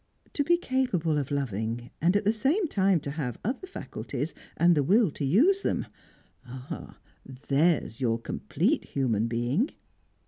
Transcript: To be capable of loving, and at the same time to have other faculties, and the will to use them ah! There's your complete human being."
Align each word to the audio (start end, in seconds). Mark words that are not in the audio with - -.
To 0.33 0.43
be 0.43 0.57
capable 0.57 1.19
of 1.19 1.29
loving, 1.29 1.91
and 2.01 2.15
at 2.15 2.25
the 2.25 2.33
same 2.33 2.67
time 2.67 2.99
to 3.01 3.11
have 3.11 3.37
other 3.43 3.67
faculties, 3.67 4.33
and 4.57 4.73
the 4.73 4.81
will 4.81 5.11
to 5.11 5.23
use 5.23 5.61
them 5.61 5.85
ah! 6.43 6.97
There's 7.47 8.01
your 8.01 8.17
complete 8.19 8.83
human 8.83 9.27
being." 9.27 9.69